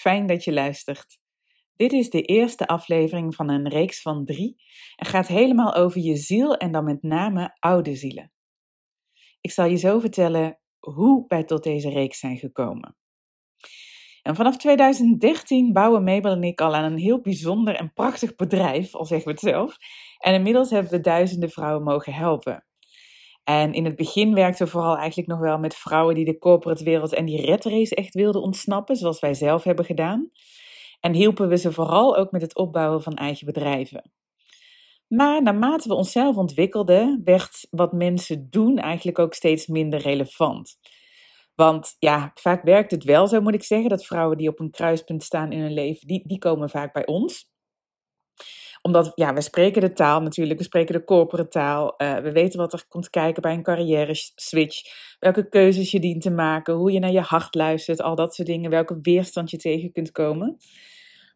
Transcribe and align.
fijn 0.00 0.26
dat 0.26 0.44
je 0.44 0.52
luistert. 0.52 1.18
Dit 1.76 1.92
is 1.92 2.10
de 2.10 2.22
eerste 2.22 2.66
aflevering 2.66 3.34
van 3.34 3.48
een 3.50 3.68
reeks 3.68 4.02
van 4.02 4.24
drie 4.24 4.62
en 4.96 5.06
gaat 5.06 5.26
helemaal 5.26 5.74
over 5.74 6.00
je 6.00 6.16
ziel 6.16 6.56
en 6.56 6.72
dan 6.72 6.84
met 6.84 7.02
name 7.02 7.56
oude 7.58 7.94
zielen. 7.94 8.32
Ik 9.40 9.50
zal 9.50 9.64
je 9.64 9.76
zo 9.76 9.98
vertellen 9.98 10.58
hoe 10.78 11.24
wij 11.28 11.44
tot 11.44 11.62
deze 11.62 11.90
reeks 11.90 12.18
zijn 12.18 12.36
gekomen. 12.36 12.96
En 14.22 14.36
vanaf 14.36 14.56
2013 14.56 15.72
bouwen 15.72 16.04
Mabel 16.04 16.32
en 16.32 16.42
ik 16.42 16.60
al 16.60 16.74
aan 16.74 16.92
een 16.92 16.98
heel 16.98 17.20
bijzonder 17.20 17.74
en 17.74 17.92
prachtig 17.92 18.34
bedrijf, 18.34 18.94
al 18.94 19.04
zeggen 19.04 19.26
we 19.26 19.32
het 19.32 19.40
zelf. 19.40 19.76
En 20.18 20.34
inmiddels 20.34 20.70
hebben 20.70 20.90
we 20.90 21.00
duizenden 21.00 21.50
vrouwen 21.50 21.82
mogen 21.82 22.12
helpen. 22.12 22.64
En 23.44 23.72
in 23.72 23.84
het 23.84 23.96
begin 23.96 24.34
werkten 24.34 24.64
we 24.64 24.70
vooral 24.70 24.96
eigenlijk 24.96 25.28
nog 25.28 25.38
wel 25.38 25.58
met 25.58 25.74
vrouwen 25.74 26.14
die 26.14 26.24
de 26.24 26.38
corporate 26.38 26.84
wereld 26.84 27.12
en 27.12 27.24
die 27.24 27.46
red 27.46 27.64
race 27.64 27.94
echt 27.94 28.14
wilden 28.14 28.42
ontsnappen, 28.42 28.96
zoals 28.96 29.20
wij 29.20 29.34
zelf 29.34 29.64
hebben 29.64 29.84
gedaan. 29.84 30.30
En 31.00 31.14
hielpen 31.14 31.48
we 31.48 31.56
ze 31.56 31.72
vooral 31.72 32.16
ook 32.16 32.30
met 32.30 32.42
het 32.42 32.56
opbouwen 32.56 33.02
van 33.02 33.14
eigen 33.14 33.46
bedrijven. 33.46 34.12
Maar 35.08 35.42
naarmate 35.42 35.88
we 35.88 35.94
onszelf 35.94 36.36
ontwikkelden, 36.36 37.20
werd 37.24 37.66
wat 37.70 37.92
mensen 37.92 38.50
doen 38.50 38.78
eigenlijk 38.78 39.18
ook 39.18 39.34
steeds 39.34 39.66
minder 39.66 40.00
relevant. 40.00 40.78
Want 41.54 41.96
ja, 41.98 42.30
vaak 42.34 42.62
werkt 42.62 42.90
het 42.90 43.04
wel 43.04 43.26
zo, 43.26 43.40
moet 43.40 43.54
ik 43.54 43.62
zeggen, 43.62 43.88
dat 43.88 44.06
vrouwen 44.06 44.36
die 44.36 44.48
op 44.48 44.60
een 44.60 44.70
kruispunt 44.70 45.22
staan 45.22 45.52
in 45.52 45.60
hun 45.60 45.72
leven, 45.72 46.06
die, 46.06 46.22
die 46.26 46.38
komen 46.38 46.70
vaak 46.70 46.92
bij 46.92 47.06
ons 47.06 47.50
omdat, 48.82 49.12
ja, 49.14 49.34
we 49.34 49.40
spreken 49.40 49.80
de 49.80 49.92
taal 49.92 50.22
natuurlijk, 50.22 50.58
we 50.58 50.64
spreken 50.64 50.94
de 50.94 51.04
corporate 51.04 51.48
taal. 51.48 51.94
Uh, 51.98 52.16
we 52.16 52.32
weten 52.32 52.58
wat 52.58 52.72
er 52.72 52.84
komt 52.88 53.10
kijken 53.10 53.42
bij 53.42 53.52
een 53.52 53.62
carrière 53.62 54.14
switch. 54.34 54.82
Welke 55.18 55.48
keuzes 55.48 55.90
je 55.90 56.00
dient 56.00 56.22
te 56.22 56.30
maken, 56.30 56.74
hoe 56.74 56.92
je 56.92 56.98
naar 56.98 57.12
je 57.12 57.20
hart 57.20 57.54
luistert, 57.54 58.00
al 58.00 58.14
dat 58.14 58.34
soort 58.34 58.48
dingen. 58.48 58.70
Welke 58.70 58.98
weerstand 59.02 59.50
je 59.50 59.56
tegen 59.56 59.92
kunt 59.92 60.10
komen. 60.12 60.56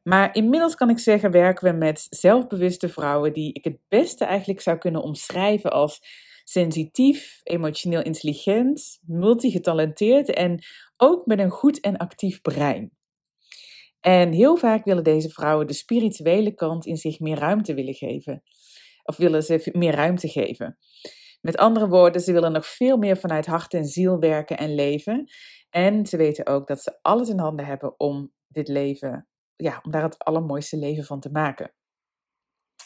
Maar 0.02 0.34
inmiddels 0.34 0.74
kan 0.74 0.90
ik 0.90 0.98
zeggen, 0.98 1.30
werken 1.30 1.72
we 1.72 1.78
met 1.78 2.06
zelfbewuste 2.10 2.88
vrouwen 2.88 3.32
die 3.32 3.52
ik 3.52 3.64
het 3.64 3.78
beste 3.88 4.24
eigenlijk 4.24 4.60
zou 4.60 4.78
kunnen 4.78 5.02
omschrijven 5.02 5.72
als 5.72 6.00
sensitief, 6.44 7.40
emotioneel 7.42 8.02
intelligent, 8.02 9.00
multigetalenteerd 9.06 10.30
en 10.30 10.64
ook 10.96 11.26
met 11.26 11.38
een 11.38 11.50
goed 11.50 11.80
en 11.80 11.96
actief 11.96 12.40
brein. 12.40 12.92
En 14.04 14.32
heel 14.32 14.56
vaak 14.56 14.84
willen 14.84 15.04
deze 15.04 15.28
vrouwen 15.28 15.66
de 15.66 15.72
spirituele 15.72 16.54
kant 16.54 16.86
in 16.86 16.96
zich 16.96 17.20
meer 17.20 17.38
ruimte 17.38 17.74
willen 17.74 17.94
geven. 17.94 18.42
Of 19.02 19.16
willen 19.16 19.42
ze 19.42 19.68
meer 19.72 19.94
ruimte 19.94 20.28
geven. 20.28 20.78
Met 21.40 21.56
andere 21.56 21.88
woorden, 21.88 22.20
ze 22.20 22.32
willen 22.32 22.52
nog 22.52 22.66
veel 22.66 22.96
meer 22.96 23.16
vanuit 23.16 23.46
hart 23.46 23.74
en 23.74 23.84
ziel 23.84 24.18
werken 24.18 24.58
en 24.58 24.74
leven. 24.74 25.24
En 25.70 26.06
ze 26.06 26.16
weten 26.16 26.46
ook 26.46 26.66
dat 26.66 26.82
ze 26.82 26.98
alles 27.02 27.28
in 27.28 27.38
handen 27.38 27.66
hebben 27.66 28.00
om 28.00 28.32
dit 28.48 28.68
leven, 28.68 29.28
ja, 29.56 29.80
om 29.82 29.90
daar 29.90 30.02
het 30.02 30.18
allermooiste 30.18 30.76
leven 30.76 31.04
van 31.04 31.20
te 31.20 31.30
maken. 31.30 31.74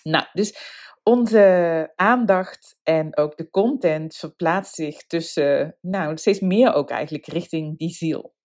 Nou, 0.03 0.27
dus 0.33 0.59
onze 1.03 1.93
aandacht 1.95 2.79
en 2.83 3.17
ook 3.17 3.37
de 3.37 3.51
content 3.51 4.17
verplaatst 4.17 4.75
zich 4.75 5.07
tussen, 5.07 5.77
nou, 5.81 6.17
steeds 6.17 6.41
meer 6.41 6.73
ook 6.73 6.91
eigenlijk 6.91 7.27
richting 7.27 7.79
die 7.79 7.91
ziel. 7.91 8.37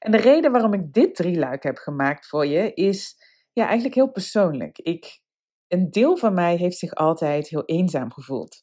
En 0.00 0.10
de 0.10 0.18
reden 0.18 0.52
waarom 0.52 0.72
ik 0.72 0.92
dit 0.92 1.14
drieluik 1.14 1.62
heb 1.62 1.76
gemaakt 1.76 2.26
voor 2.26 2.46
je 2.46 2.74
is 2.74 3.16
ja, 3.52 3.64
eigenlijk 3.64 3.94
heel 3.94 4.10
persoonlijk. 4.10 4.78
Ik, 4.78 5.20
een 5.68 5.90
deel 5.90 6.16
van 6.16 6.34
mij 6.34 6.56
heeft 6.56 6.78
zich 6.78 6.94
altijd 6.94 7.48
heel 7.48 7.64
eenzaam 7.64 8.12
gevoeld. 8.12 8.62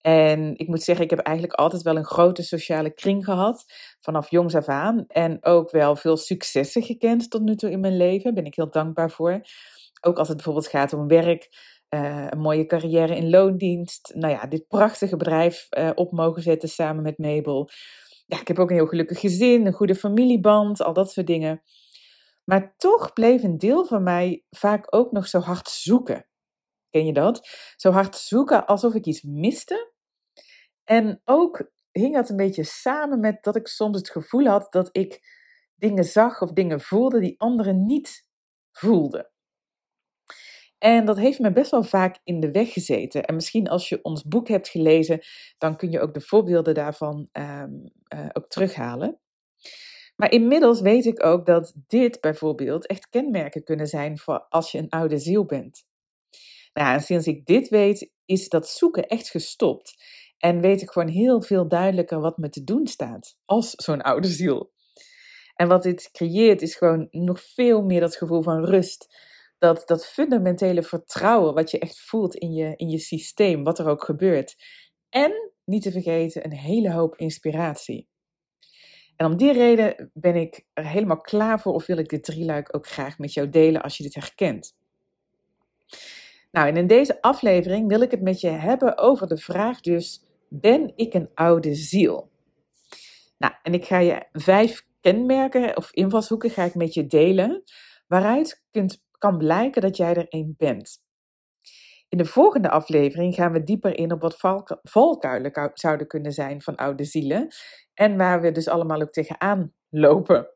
En 0.00 0.56
ik 0.56 0.68
moet 0.68 0.82
zeggen, 0.82 1.04
ik 1.04 1.10
heb 1.10 1.18
eigenlijk 1.18 1.58
altijd 1.58 1.82
wel 1.82 1.96
een 1.96 2.04
grote 2.04 2.42
sociale 2.42 2.94
kring 2.94 3.24
gehad, 3.24 3.64
vanaf 4.00 4.30
jongs 4.30 4.54
af 4.54 4.66
aan. 4.66 5.04
En 5.06 5.44
ook 5.44 5.70
wel 5.70 5.96
veel 5.96 6.16
successen 6.16 6.82
gekend 6.82 7.30
tot 7.30 7.42
nu 7.42 7.56
toe 7.56 7.70
in 7.70 7.80
mijn 7.80 7.96
leven, 7.96 8.24
daar 8.24 8.32
ben 8.32 8.44
ik 8.44 8.54
heel 8.54 8.70
dankbaar 8.70 9.10
voor. 9.10 9.40
Ook 10.00 10.18
als 10.18 10.28
het 10.28 10.36
bijvoorbeeld 10.36 10.68
gaat 10.68 10.92
om 10.92 11.08
werk, 11.08 11.48
uh, 11.94 12.26
een 12.28 12.38
mooie 12.38 12.66
carrière 12.66 13.16
in 13.16 13.30
loondienst. 13.30 14.12
Nou 14.14 14.32
ja, 14.32 14.46
dit 14.46 14.68
prachtige 14.68 15.16
bedrijf 15.16 15.66
uh, 15.70 15.90
op 15.94 16.12
mogen 16.12 16.42
zetten 16.42 16.68
samen 16.68 17.02
met 17.02 17.18
Mabel 17.18 17.70
ja, 18.28 18.40
ik 18.40 18.48
heb 18.48 18.58
ook 18.58 18.70
een 18.70 18.76
heel 18.76 18.86
gelukkig 18.86 19.20
gezin, 19.20 19.66
een 19.66 19.72
goede 19.72 19.94
familieband, 19.94 20.82
al 20.82 20.92
dat 20.92 21.12
soort 21.12 21.26
dingen. 21.26 21.62
Maar 22.44 22.74
toch 22.76 23.12
bleef 23.12 23.42
een 23.42 23.58
deel 23.58 23.84
van 23.84 24.02
mij 24.02 24.44
vaak 24.50 24.94
ook 24.94 25.12
nog 25.12 25.26
zo 25.26 25.38
hard 25.38 25.68
zoeken. 25.68 26.26
Ken 26.90 27.06
je 27.06 27.12
dat? 27.12 27.48
Zo 27.76 27.90
hard 27.90 28.16
zoeken 28.16 28.66
alsof 28.66 28.94
ik 28.94 29.06
iets 29.06 29.22
miste. 29.22 29.92
En 30.84 31.20
ook 31.24 31.70
hing 31.92 32.14
dat 32.14 32.28
een 32.28 32.36
beetje 32.36 32.64
samen 32.64 33.20
met 33.20 33.42
dat 33.42 33.56
ik 33.56 33.66
soms 33.66 33.98
het 33.98 34.10
gevoel 34.10 34.46
had 34.46 34.72
dat 34.72 34.88
ik 34.92 35.20
dingen 35.74 36.04
zag 36.04 36.42
of 36.42 36.52
dingen 36.52 36.80
voelde 36.80 37.20
die 37.20 37.40
anderen 37.40 37.86
niet 37.86 38.28
voelden. 38.72 39.30
En 40.78 41.04
dat 41.04 41.18
heeft 41.18 41.38
me 41.38 41.52
best 41.52 41.70
wel 41.70 41.82
vaak 41.82 42.18
in 42.24 42.40
de 42.40 42.50
weg 42.50 42.72
gezeten. 42.72 43.24
En 43.24 43.34
misschien 43.34 43.68
als 43.68 43.88
je 43.88 44.02
ons 44.02 44.22
boek 44.22 44.48
hebt 44.48 44.68
gelezen, 44.68 45.20
dan 45.58 45.76
kun 45.76 45.90
je 45.90 46.00
ook 46.00 46.14
de 46.14 46.20
voorbeelden 46.20 46.74
daarvan 46.74 47.28
um, 47.32 47.92
uh, 48.14 48.26
ook 48.32 48.48
terughalen. 48.48 49.18
Maar 50.16 50.32
inmiddels 50.32 50.80
weet 50.80 51.06
ik 51.06 51.24
ook 51.24 51.46
dat 51.46 51.74
dit 51.86 52.20
bijvoorbeeld 52.20 52.86
echt 52.86 53.08
kenmerken 53.08 53.64
kunnen 53.64 53.86
zijn 53.86 54.18
voor 54.18 54.46
als 54.48 54.72
je 54.72 54.78
een 54.78 54.88
oude 54.88 55.18
ziel 55.18 55.44
bent. 55.44 55.86
Nou, 56.72 56.94
en 56.94 57.00
sinds 57.00 57.26
ik 57.26 57.46
dit 57.46 57.68
weet, 57.68 58.12
is 58.24 58.48
dat 58.48 58.68
zoeken 58.68 59.06
echt 59.06 59.28
gestopt. 59.28 60.04
En 60.38 60.60
weet 60.60 60.82
ik 60.82 60.90
gewoon 60.90 61.08
heel 61.08 61.42
veel 61.42 61.68
duidelijker 61.68 62.20
wat 62.20 62.36
me 62.38 62.48
te 62.48 62.64
doen 62.64 62.86
staat 62.86 63.36
als 63.44 63.70
zo'n 63.70 64.02
oude 64.02 64.28
ziel. 64.28 64.72
En 65.54 65.68
wat 65.68 65.82
dit 65.82 66.08
creëert 66.12 66.62
is 66.62 66.74
gewoon 66.74 67.08
nog 67.10 67.40
veel 67.40 67.82
meer 67.82 68.00
dat 68.00 68.16
gevoel 68.16 68.42
van 68.42 68.64
rust 68.64 69.26
dat, 69.58 69.82
dat 69.86 70.06
fundamentele 70.06 70.82
vertrouwen 70.82 71.54
wat 71.54 71.70
je 71.70 71.78
echt 71.78 72.00
voelt 72.00 72.34
in 72.34 72.52
je, 72.52 72.72
in 72.76 72.88
je 72.88 72.98
systeem, 72.98 73.64
wat 73.64 73.78
er 73.78 73.86
ook 73.86 74.04
gebeurt. 74.04 74.56
En 75.08 75.52
niet 75.64 75.82
te 75.82 75.92
vergeten, 75.92 76.44
een 76.44 76.52
hele 76.52 76.92
hoop 76.92 77.16
inspiratie. 77.16 78.08
En 79.16 79.26
om 79.26 79.36
die 79.36 79.52
reden 79.52 80.10
ben 80.14 80.34
ik 80.36 80.66
er 80.72 80.86
helemaal 80.86 81.20
klaar 81.20 81.60
voor 81.60 81.72
of 81.72 81.86
wil 81.86 81.98
ik 81.98 82.08
dit 82.08 82.24
drieluik 82.24 82.76
ook 82.76 82.86
graag 82.86 83.18
met 83.18 83.32
jou 83.32 83.48
delen 83.48 83.82
als 83.82 83.96
je 83.96 84.02
dit 84.02 84.14
herkent. 84.14 84.76
Nou, 86.50 86.68
en 86.68 86.76
in 86.76 86.86
deze 86.86 87.22
aflevering 87.22 87.88
wil 87.88 88.00
ik 88.00 88.10
het 88.10 88.22
met 88.22 88.40
je 88.40 88.48
hebben 88.48 88.98
over 88.98 89.26
de 89.26 89.36
vraag 89.36 89.80
dus, 89.80 90.22
ben 90.48 90.92
ik 90.96 91.14
een 91.14 91.30
oude 91.34 91.74
ziel? 91.74 92.30
Nou, 93.38 93.54
en 93.62 93.74
ik 93.74 93.84
ga 93.84 93.98
je 93.98 94.26
vijf 94.32 94.86
kenmerken 95.00 95.76
of 95.76 95.92
invalshoeken 95.92 96.50
ga 96.50 96.64
ik 96.64 96.74
met 96.74 96.94
je 96.94 97.06
delen, 97.06 97.62
waaruit 98.06 98.64
kunt 98.70 99.02
kan 99.18 99.38
blijken 99.38 99.82
dat 99.82 99.96
jij 99.96 100.14
er 100.14 100.26
een 100.28 100.54
bent. 100.56 101.06
In 102.08 102.18
de 102.18 102.24
volgende 102.24 102.70
aflevering 102.70 103.34
gaan 103.34 103.52
we 103.52 103.62
dieper 103.62 103.98
in 103.98 104.12
op 104.12 104.20
wat 104.20 104.36
valkuilen 104.82 105.70
zouden 105.74 106.06
kunnen 106.06 106.32
zijn 106.32 106.62
van 106.62 106.76
oude 106.76 107.04
zielen 107.04 107.48
en 107.94 108.16
waar 108.16 108.40
we 108.40 108.52
dus 108.52 108.68
allemaal 108.68 109.00
ook 109.00 109.12
tegenaan 109.12 109.72
lopen. 109.88 110.48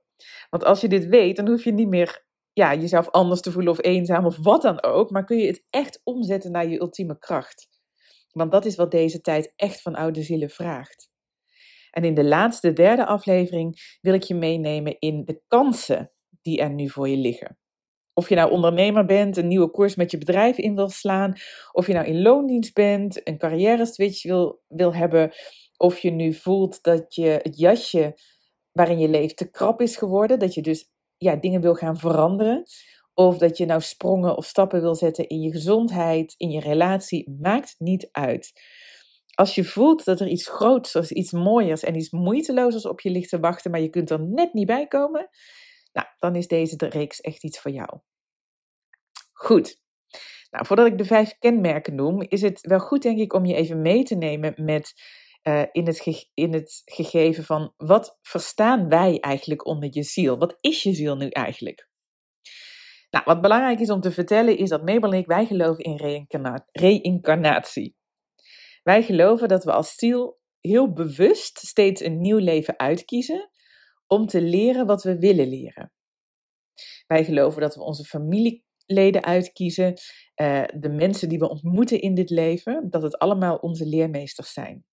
Want 0.50 0.64
als 0.64 0.80
je 0.80 0.88
dit 0.88 1.06
weet, 1.06 1.36
dan 1.36 1.48
hoef 1.48 1.64
je 1.64 1.72
niet 1.72 1.88
meer 1.88 2.24
ja, 2.52 2.74
jezelf 2.74 3.10
anders 3.10 3.40
te 3.40 3.52
voelen 3.52 3.72
of 3.72 3.82
eenzaam 3.82 4.26
of 4.26 4.36
wat 4.36 4.62
dan 4.62 4.82
ook, 4.82 5.10
maar 5.10 5.24
kun 5.24 5.38
je 5.38 5.46
het 5.46 5.64
echt 5.70 6.00
omzetten 6.04 6.50
naar 6.50 6.66
je 6.66 6.80
ultieme 6.80 7.18
kracht. 7.18 7.68
Want 8.30 8.52
dat 8.52 8.64
is 8.64 8.76
wat 8.76 8.90
deze 8.90 9.20
tijd 9.20 9.52
echt 9.56 9.82
van 9.82 9.94
oude 9.94 10.22
zielen 10.22 10.50
vraagt. 10.50 11.10
En 11.90 12.04
in 12.04 12.14
de 12.14 12.24
laatste, 12.24 12.72
derde 12.72 13.06
aflevering 13.06 13.96
wil 14.00 14.14
ik 14.14 14.22
je 14.22 14.34
meenemen 14.34 14.98
in 14.98 15.24
de 15.24 15.42
kansen 15.48 16.12
die 16.42 16.60
er 16.60 16.70
nu 16.70 16.88
voor 16.88 17.08
je 17.08 17.16
liggen. 17.16 17.58
Of 18.14 18.28
je 18.28 18.34
nou 18.34 18.50
ondernemer 18.50 19.04
bent, 19.04 19.36
een 19.36 19.48
nieuwe 19.48 19.70
koers 19.70 19.94
met 19.94 20.10
je 20.10 20.18
bedrijf 20.18 20.58
in 20.58 20.74
wil 20.74 20.88
slaan, 20.88 21.32
of 21.72 21.86
je 21.86 21.92
nou 21.92 22.06
in 22.06 22.22
loondienst 22.22 22.74
bent, 22.74 23.28
een 23.28 23.38
carrière 23.38 23.86
switch 23.86 24.22
wil, 24.22 24.62
wil 24.68 24.94
hebben, 24.94 25.32
of 25.76 25.98
je 25.98 26.10
nu 26.10 26.32
voelt 26.34 26.82
dat 26.82 27.14
je 27.14 27.40
het 27.42 27.58
jasje 27.58 28.18
waarin 28.72 28.98
je 28.98 29.08
leeft 29.08 29.36
te 29.36 29.50
krap 29.50 29.80
is 29.80 29.96
geworden, 29.96 30.38
dat 30.38 30.54
je 30.54 30.62
dus 30.62 30.90
ja, 31.16 31.36
dingen 31.36 31.60
wil 31.60 31.74
gaan 31.74 31.96
veranderen, 31.96 32.62
of 33.14 33.38
dat 33.38 33.56
je 33.56 33.66
nou 33.66 33.80
sprongen 33.80 34.36
of 34.36 34.44
stappen 34.44 34.80
wil 34.80 34.94
zetten 34.94 35.28
in 35.28 35.40
je 35.40 35.50
gezondheid, 35.50 36.34
in 36.36 36.50
je 36.50 36.60
relatie, 36.60 37.36
maakt 37.40 37.74
niet 37.78 38.08
uit. 38.10 38.52
Als 39.34 39.54
je 39.54 39.64
voelt 39.64 40.04
dat 40.04 40.20
er 40.20 40.28
iets 40.28 40.48
groots, 40.48 40.94
iets 41.10 41.32
mooiers 41.32 41.82
en 41.82 41.96
iets 41.96 42.10
moeiteloos 42.10 42.86
op 42.86 43.00
je 43.00 43.10
ligt 43.10 43.28
te 43.28 43.40
wachten, 43.40 43.70
maar 43.70 43.80
je 43.80 43.88
kunt 43.88 44.10
er 44.10 44.20
net 44.20 44.52
niet 44.52 44.66
bij 44.66 44.86
komen, 44.86 45.28
nou, 45.92 46.06
dan 46.18 46.36
is 46.36 46.46
deze 46.46 46.76
reeks 46.76 47.20
echt 47.20 47.44
iets 47.44 47.60
voor 47.60 47.70
jou. 47.70 48.00
Goed. 49.32 49.80
Nou, 50.50 50.66
voordat 50.66 50.86
ik 50.86 50.98
de 50.98 51.04
vijf 51.04 51.38
kenmerken 51.38 51.94
noem, 51.94 52.22
is 52.22 52.42
het 52.42 52.60
wel 52.60 52.80
goed, 52.80 53.02
denk 53.02 53.18
ik, 53.18 53.32
om 53.32 53.44
je 53.44 53.54
even 53.54 53.82
mee 53.82 54.02
te 54.02 54.14
nemen 54.14 54.54
met 54.56 54.92
uh, 55.42 55.62
in, 55.72 55.86
het 55.86 56.28
in 56.34 56.52
het 56.52 56.82
gegeven 56.84 57.44
van 57.44 57.74
wat 57.76 58.18
verstaan 58.22 58.88
wij 58.88 59.20
eigenlijk 59.20 59.66
onder 59.66 59.88
je 59.92 60.02
ziel? 60.02 60.38
Wat 60.38 60.58
is 60.60 60.82
je 60.82 60.94
ziel 60.94 61.16
nu 61.16 61.28
eigenlijk? 61.28 61.90
Nou, 63.10 63.24
wat 63.24 63.40
belangrijk 63.40 63.80
is 63.80 63.90
om 63.90 64.00
te 64.00 64.12
vertellen 64.12 64.56
is 64.56 64.68
dat 64.68 64.84
Mabel 64.84 65.12
en 65.12 65.18
ik, 65.18 65.26
wij 65.26 65.46
geloven 65.46 65.84
in 65.84 66.26
reïncarnatie. 66.72 67.96
Wij 68.82 69.02
geloven 69.02 69.48
dat 69.48 69.64
we 69.64 69.72
als 69.72 69.94
ziel 69.94 70.40
heel 70.60 70.92
bewust 70.92 71.58
steeds 71.58 72.00
een 72.00 72.20
nieuw 72.20 72.38
leven 72.38 72.78
uitkiezen 72.78 73.50
om 74.12 74.26
te 74.26 74.42
leren 74.42 74.86
wat 74.86 75.02
we 75.02 75.18
willen 75.18 75.48
leren. 75.48 75.92
Wij 77.06 77.24
geloven 77.24 77.60
dat 77.60 77.74
we 77.74 77.82
onze 77.82 78.04
familieleden 78.04 79.24
uitkiezen, 79.24 79.94
uh, 80.42 80.64
de 80.74 80.88
mensen 80.88 81.28
die 81.28 81.38
we 81.38 81.48
ontmoeten 81.48 82.00
in 82.00 82.14
dit 82.14 82.30
leven, 82.30 82.90
dat 82.90 83.02
het 83.02 83.18
allemaal 83.18 83.56
onze 83.56 83.86
leermeesters 83.86 84.52
zijn. 84.52 84.84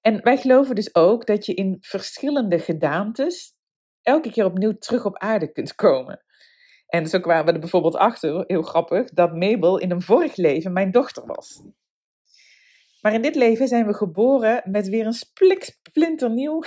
En 0.00 0.22
wij 0.22 0.36
geloven 0.36 0.74
dus 0.74 0.94
ook 0.94 1.26
dat 1.26 1.46
je 1.46 1.54
in 1.54 1.76
verschillende 1.80 2.58
gedaantes 2.58 3.54
elke 4.02 4.30
keer 4.30 4.44
opnieuw 4.44 4.78
terug 4.78 5.04
op 5.04 5.18
aarde 5.18 5.52
kunt 5.52 5.74
komen. 5.74 6.24
En 6.86 7.06
zo 7.06 7.20
kwamen 7.20 7.44
we 7.46 7.52
er 7.52 7.60
bijvoorbeeld 7.60 7.96
achter, 7.96 8.44
heel 8.46 8.62
grappig, 8.62 9.08
dat 9.08 9.34
Mabel 9.34 9.78
in 9.78 9.90
een 9.90 10.02
vorig 10.02 10.36
leven 10.36 10.72
mijn 10.72 10.90
dochter 10.90 11.26
was. 11.26 11.62
Maar 13.04 13.14
in 13.14 13.22
dit 13.22 13.34
leven 13.34 13.68
zijn 13.68 13.86
we 13.86 13.94
geboren 13.94 14.62
met 14.70 14.88
weer 14.88 15.06
een 15.06 15.12
splinternieuw 15.12 16.62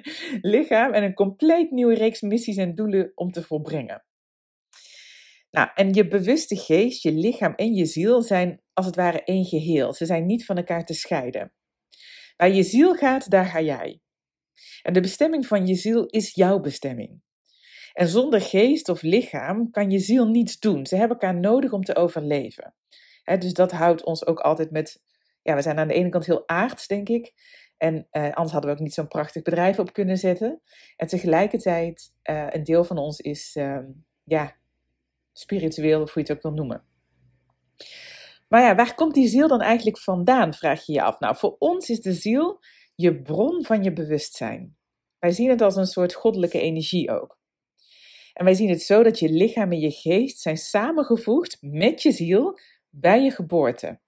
lichaam 0.54 0.92
en 0.92 1.02
een 1.02 1.14
compleet 1.14 1.70
nieuwe 1.70 1.94
reeks 1.94 2.20
missies 2.20 2.56
en 2.56 2.74
doelen 2.74 3.12
om 3.14 3.30
te 3.30 3.42
volbrengen. 3.42 4.04
Nou, 5.50 5.70
en 5.74 5.92
je 5.92 6.08
bewuste 6.08 6.56
geest, 6.56 7.02
je 7.02 7.12
lichaam 7.12 7.54
en 7.54 7.74
je 7.74 7.84
ziel 7.84 8.22
zijn 8.22 8.62
als 8.72 8.86
het 8.86 8.96
ware 8.96 9.24
één 9.24 9.44
geheel. 9.44 9.92
Ze 9.92 10.06
zijn 10.06 10.26
niet 10.26 10.44
van 10.44 10.56
elkaar 10.56 10.84
te 10.84 10.94
scheiden. 10.94 11.52
Waar 12.36 12.50
je 12.50 12.62
ziel 12.62 12.94
gaat, 12.94 13.30
daar 13.30 13.46
ga 13.46 13.60
jij. 13.60 14.00
En 14.82 14.92
de 14.92 15.00
bestemming 15.00 15.46
van 15.46 15.66
je 15.66 15.74
ziel 15.74 16.06
is 16.06 16.34
jouw 16.34 16.60
bestemming. 16.60 17.22
En 17.92 18.08
zonder 18.08 18.40
geest 18.40 18.88
of 18.88 19.02
lichaam 19.02 19.70
kan 19.70 19.90
je 19.90 19.98
ziel 19.98 20.26
niets 20.26 20.58
doen. 20.58 20.86
Ze 20.86 20.96
hebben 20.96 21.18
elkaar 21.18 21.40
nodig 21.40 21.72
om 21.72 21.82
te 21.84 21.96
overleven. 21.96 22.74
dus 23.38 23.52
dat 23.52 23.72
houdt 23.72 24.04
ons 24.04 24.26
ook 24.26 24.40
altijd 24.40 24.70
met. 24.70 25.00
Ja, 25.42 25.54
we 25.54 25.62
zijn 25.62 25.78
aan 25.78 25.88
de 25.88 25.94
ene 25.94 26.08
kant 26.08 26.26
heel 26.26 26.48
aards, 26.48 26.86
denk 26.86 27.08
ik. 27.08 27.32
En 27.76 28.06
eh, 28.10 28.22
anders 28.22 28.52
hadden 28.52 28.70
we 28.70 28.76
ook 28.76 28.82
niet 28.82 28.94
zo'n 28.94 29.08
prachtig 29.08 29.42
bedrijf 29.42 29.78
op 29.78 29.92
kunnen 29.92 30.16
zetten. 30.16 30.62
En 30.96 31.06
tegelijkertijd, 31.06 32.12
uh, 32.30 32.46
een 32.50 32.64
deel 32.64 32.84
van 32.84 32.98
ons 32.98 33.20
is, 33.20 33.56
uh, 33.56 33.78
ja, 34.24 34.56
spiritueel, 35.32 36.02
of 36.02 36.12
hoe 36.12 36.22
je 36.22 36.28
het 36.28 36.36
ook 36.36 36.42
wil 36.42 36.52
noemen. 36.52 36.84
Maar 38.48 38.62
ja, 38.62 38.74
waar 38.74 38.94
komt 38.94 39.14
die 39.14 39.28
ziel 39.28 39.48
dan 39.48 39.60
eigenlijk 39.60 39.98
vandaan, 39.98 40.54
vraag 40.54 40.86
je 40.86 40.92
je 40.92 41.02
af. 41.02 41.20
Nou, 41.20 41.36
voor 41.36 41.56
ons 41.58 41.90
is 41.90 42.00
de 42.00 42.12
ziel 42.12 42.60
je 42.94 43.22
bron 43.22 43.64
van 43.64 43.82
je 43.82 43.92
bewustzijn. 43.92 44.76
Wij 45.18 45.30
zien 45.30 45.48
het 45.48 45.60
als 45.60 45.76
een 45.76 45.86
soort 45.86 46.14
goddelijke 46.14 46.60
energie 46.60 47.10
ook. 47.10 47.38
En 48.32 48.44
wij 48.44 48.54
zien 48.54 48.68
het 48.68 48.82
zo 48.82 49.02
dat 49.02 49.18
je 49.18 49.28
lichaam 49.28 49.72
en 49.72 49.80
je 49.80 49.90
geest 49.90 50.40
zijn 50.40 50.56
samengevoegd 50.56 51.58
met 51.60 52.02
je 52.02 52.12
ziel 52.12 52.58
bij 52.90 53.22
je 53.22 53.30
geboorte. 53.30 54.00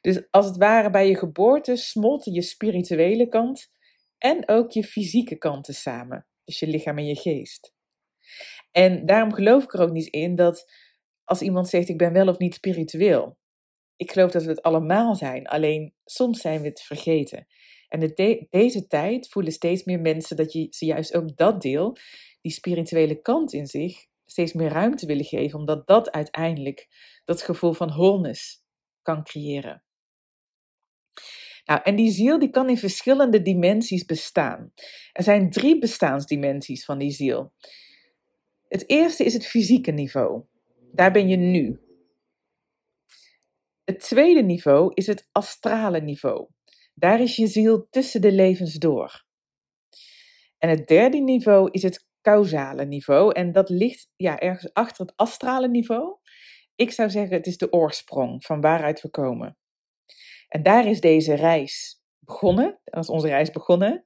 Dus 0.00 0.22
als 0.30 0.46
het 0.46 0.56
ware 0.56 0.90
bij 0.90 1.08
je 1.08 1.16
geboorte 1.16 1.76
smolten 1.76 2.32
je 2.32 2.42
spirituele 2.42 3.28
kant 3.28 3.70
en 4.18 4.48
ook 4.48 4.70
je 4.70 4.84
fysieke 4.84 5.36
kanten 5.36 5.74
samen. 5.74 6.26
Dus 6.44 6.58
je 6.58 6.66
lichaam 6.66 6.98
en 6.98 7.06
je 7.06 7.16
geest. 7.16 7.74
En 8.70 9.06
daarom 9.06 9.32
geloof 9.32 9.64
ik 9.64 9.72
er 9.72 9.80
ook 9.80 9.92
niet 9.92 10.06
in 10.06 10.34
dat 10.34 10.72
als 11.24 11.40
iemand 11.42 11.68
zegt 11.68 11.88
ik 11.88 11.98
ben 11.98 12.12
wel 12.12 12.28
of 12.28 12.38
niet 12.38 12.54
spiritueel. 12.54 13.38
Ik 13.96 14.12
geloof 14.12 14.30
dat 14.30 14.42
we 14.42 14.48
het 14.48 14.62
allemaal 14.62 15.14
zijn, 15.14 15.46
alleen 15.46 15.94
soms 16.04 16.40
zijn 16.40 16.60
we 16.60 16.68
het 16.68 16.80
vergeten. 16.80 17.46
En 17.88 18.00
de 18.00 18.46
deze 18.50 18.86
tijd 18.86 19.28
voelen 19.28 19.52
steeds 19.52 19.84
meer 19.84 20.00
mensen 20.00 20.36
dat 20.36 20.52
je 20.52 20.66
ze 20.70 20.84
juist 20.84 21.14
ook 21.14 21.36
dat 21.36 21.62
deel, 21.62 21.96
die 22.40 22.52
spirituele 22.52 23.20
kant 23.20 23.52
in 23.52 23.66
zich, 23.66 24.06
steeds 24.24 24.52
meer 24.52 24.68
ruimte 24.68 25.06
willen 25.06 25.24
geven, 25.24 25.58
omdat 25.58 25.86
dat 25.86 26.10
uiteindelijk 26.10 26.88
dat 27.24 27.42
gevoel 27.42 27.72
van 27.72 27.88
wholeness 27.88 28.59
kan 29.02 29.24
creëren. 29.24 29.82
Nou, 31.64 31.80
en 31.82 31.96
die 31.96 32.10
ziel 32.10 32.38
die 32.38 32.50
kan 32.50 32.68
in 32.68 32.78
verschillende 32.78 33.42
dimensies 33.42 34.04
bestaan. 34.04 34.72
Er 35.12 35.22
zijn 35.22 35.50
drie 35.50 35.78
bestaansdimensies 35.78 36.84
van 36.84 36.98
die 36.98 37.10
ziel. 37.10 37.52
Het 38.68 38.88
eerste 38.88 39.24
is 39.24 39.32
het 39.32 39.46
fysieke 39.46 39.90
niveau. 39.90 40.44
Daar 40.92 41.12
ben 41.12 41.28
je 41.28 41.36
nu. 41.36 41.80
Het 43.84 44.00
tweede 44.00 44.42
niveau 44.42 44.90
is 44.94 45.06
het 45.06 45.28
astrale 45.32 46.00
niveau. 46.00 46.48
Daar 46.94 47.20
is 47.20 47.36
je 47.36 47.46
ziel 47.46 47.86
tussen 47.90 48.20
de 48.20 48.32
levens 48.32 48.74
door. 48.74 49.24
En 50.58 50.68
het 50.68 50.86
derde 50.86 51.18
niveau 51.18 51.68
is 51.70 51.82
het 51.82 52.06
causale 52.22 52.84
niveau. 52.84 53.32
En 53.32 53.52
dat 53.52 53.68
ligt 53.68 54.08
ja, 54.16 54.38
ergens 54.38 54.72
achter 54.72 55.06
het 55.06 55.16
astrale 55.16 55.68
niveau. 55.68 56.16
Ik 56.80 56.90
zou 56.90 57.10
zeggen, 57.10 57.36
het 57.36 57.46
is 57.46 57.56
de 57.56 57.72
oorsprong 57.72 58.44
van 58.44 58.60
waaruit 58.60 59.00
we 59.00 59.08
komen. 59.08 59.56
En 60.48 60.62
daar 60.62 60.86
is 60.86 61.00
deze 61.00 61.34
reis 61.34 62.02
begonnen. 62.18 62.80
Is 62.84 63.08
onze 63.08 63.28
reis 63.28 63.50
begonnen. 63.50 64.04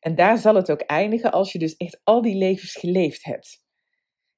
En 0.00 0.14
daar 0.14 0.38
zal 0.38 0.54
het 0.54 0.70
ook 0.70 0.80
eindigen 0.80 1.32
als 1.32 1.52
je 1.52 1.58
dus 1.58 1.76
echt 1.76 2.00
al 2.04 2.22
die 2.22 2.34
levens 2.34 2.74
geleefd 2.74 3.24
hebt. 3.24 3.64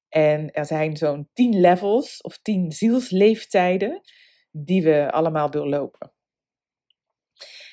En 0.09 0.51
er 0.51 0.65
zijn 0.65 0.97
zo'n 0.97 1.29
tien 1.33 1.61
levels 1.61 2.21
of 2.21 2.39
tien 2.39 2.73
zielsleeftijden 2.73 4.01
die 4.51 4.83
we 4.83 5.13
allemaal 5.13 5.51
doorlopen. 5.51 6.13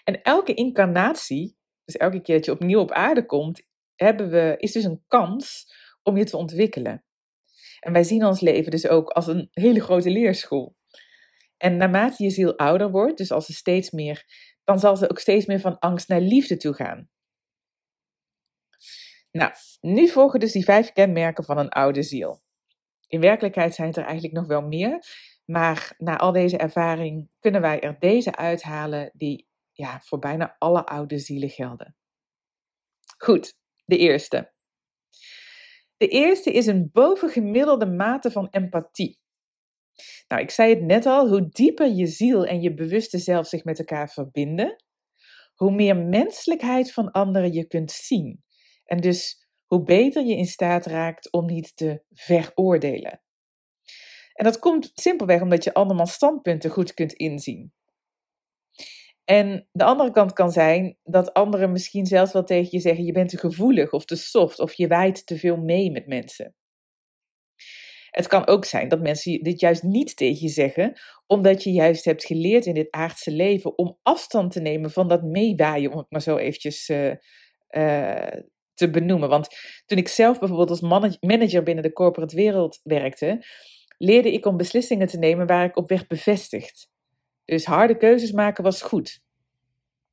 En 0.04 0.22
elke 0.22 0.54
incarnatie, 0.54 1.58
dus 1.86 1.98
elke 1.98 2.22
keer 2.22 2.36
dat 2.36 2.46
je 2.46 2.52
opnieuw 2.52 2.80
op 2.80 2.92
aarde 2.92 3.26
komt, 3.26 3.62
hebben 3.96 4.30
we, 4.30 4.56
is 4.58 4.72
dus 4.72 4.84
een 4.84 5.04
kans 5.08 5.74
om 6.04 6.18
je 6.18 6.26
te 6.26 6.38
ontwikkelen. 6.38 7.06
En 7.82 7.94
wij 7.94 8.04
zien 8.04 8.26
ons 8.26 8.40
leven 8.40 8.72
dus 8.72 8.88
ook 8.88 9.10
als 9.10 9.28
een 9.28 9.50
hele 9.52 9.80
grote 9.80 10.10
leerschool. 10.10 10.76
En 11.58 11.78
naarmate 11.78 12.24
je 12.24 12.30
ziel 12.30 12.58
ouder 12.58 12.92
wordt, 12.92 13.18
dus 13.18 13.32
als 13.32 13.46
ze 13.46 13.54
steeds 13.54 13.92
meer, 13.92 14.26
dan 14.64 14.80
zal 14.80 14.98
ze 14.98 15.10
ook 15.10 15.20
steeds 15.20 15.46
meer 15.46 15.60
van 15.60 15.80
angst 15.80 16.08
naar 16.08 16.22
liefde 16.22 16.58
toe 16.58 16.74
gaan. 16.74 17.10
Nou, 19.32 19.52
nu 19.82 20.08
volgen 20.08 20.40
dus 20.40 20.52
die 20.52 20.64
vijf 20.64 20.92
kenmerken 20.92 21.44
van 21.44 21.58
een 21.58 21.70
oude 21.70 22.04
ziel. 22.04 22.42
In 23.08 23.20
werkelijkheid 23.20 23.76
zijn 23.76 23.88
het 23.88 23.98
er 23.98 24.04
eigenlijk 24.04 24.34
nog 24.34 24.48
wel 24.48 24.62
meer, 24.62 25.06
maar 25.46 25.94
na 25.98 26.18
al 26.18 26.32
deze 26.32 26.58
ervaring 26.58 27.30
kunnen 27.40 27.62
wij 27.62 27.80
er 27.80 28.00
deze 28.00 28.36
uithalen 28.36 29.12
die 29.14 29.48
ja, 29.72 30.02
voor 30.02 30.20
bijna 30.20 30.56
alle 30.58 30.86
oude 30.86 31.20
zielen 31.20 31.50
gelden. 31.50 31.96
Goed, 33.18 33.54
de 33.86 33.98
eerste. 33.98 34.54
De 36.02 36.08
eerste 36.08 36.52
is 36.52 36.66
een 36.66 36.90
bovengemiddelde 36.92 37.86
mate 37.86 38.32
van 38.32 38.48
empathie. 38.50 39.20
Nou, 40.28 40.42
ik 40.42 40.50
zei 40.50 40.70
het 40.70 40.84
net 40.84 41.06
al, 41.06 41.30
hoe 41.30 41.50
dieper 41.50 41.88
je 41.88 42.08
ziel 42.08 42.46
en 42.46 42.62
je 42.62 42.74
bewuste 42.74 43.18
zelf 43.18 43.48
zich 43.48 43.64
met 43.64 43.80
elkaar 43.80 44.10
verbinden, 44.10 44.84
hoe 45.56 45.72
meer 45.72 45.98
menselijkheid 45.98 46.94
van 46.94 47.12
anderen 47.12 47.54
je 47.54 47.68
kunt 47.68 47.92
zien. 47.92 48.44
En 48.86 48.98
dus 48.98 49.48
hoe 49.66 49.84
beter 49.84 50.26
je 50.26 50.36
in 50.36 50.46
staat 50.46 50.86
raakt 50.86 51.32
om 51.32 51.46
niet 51.46 51.76
te 51.76 52.04
veroordelen. 52.10 53.22
En 54.34 54.46
dat 54.46 54.60
komt 54.60 54.92
simpelweg 54.94 55.42
omdat 55.42 55.64
je 55.64 55.74
andermans 55.74 56.14
standpunten 56.14 56.70
goed 56.70 56.94
kunt 56.94 57.14
inzien. 57.14 57.74
En 59.32 59.68
de 59.72 59.84
andere 59.84 60.12
kant 60.12 60.34
kan 60.34 60.52
zijn 60.52 60.98
dat 61.04 61.34
anderen 61.34 61.72
misschien 61.72 62.06
zelfs 62.06 62.34
wel 62.34 62.44
tegen 62.44 62.68
je 62.72 62.80
zeggen: 62.80 63.06
je 63.06 63.12
bent 63.12 63.30
te 63.30 63.38
gevoelig 63.38 63.92
of 63.92 64.06
te 64.06 64.16
soft 64.16 64.60
of 64.60 64.74
je 64.74 64.88
wijt 64.88 65.26
te 65.26 65.38
veel 65.38 65.58
mee 65.58 65.92
met 65.92 66.08
mensen. 66.08 66.56
Het 68.10 68.28
kan 68.28 68.48
ook 68.48 68.66
zijn 68.66 68.88
dat 68.88 69.02
mensen 69.02 69.44
dit 69.44 69.60
juist 69.60 69.84
niet 69.84 70.16
tegen 70.16 70.42
je 70.42 70.50
zeggen, 70.50 71.00
omdat 71.28 71.64
je 71.64 71.72
juist 71.72 72.06
hebt 72.06 72.26
geleerd 72.26 72.66
in 72.66 72.74
dit 72.74 72.92
aardse 72.92 73.32
leven 73.32 73.78
om 73.78 73.98
afstand 74.02 74.52
te 74.52 74.62
nemen 74.62 74.92
van 74.92 75.08
dat 75.08 75.24
meewaaien, 75.24 75.92
om 75.92 75.98
het 75.98 76.10
maar 76.12 76.22
zo 76.22 76.38
eventjes 76.38 76.90
uh, 76.90 77.14
uh, 77.70 78.42
te 78.74 78.90
benoemen. 78.90 79.30
Want 79.30 79.48
toen 79.86 79.98
ik 79.98 80.08
zelf 80.08 80.40
bijvoorbeeld 80.40 80.70
als 80.70 81.18
manager 81.20 81.64
binnen 81.64 81.84
de 81.84 81.94
corporate 81.94 82.36
wereld 82.36 82.80
werkte, 82.84 83.46
leerde 83.98 84.32
ik 84.32 84.46
om 84.46 84.58
beslissingen 84.58 85.08
te 85.08 85.18
nemen 85.18 85.48
waar 85.48 85.66
ik 85.66 85.78
op 85.78 85.90
werd 85.90 86.08
bevestigd. 86.08 86.91
Dus 87.52 87.66
harde 87.66 87.98
keuzes 87.98 88.32
maken 88.32 88.64
was 88.64 88.82
goed. 88.82 89.20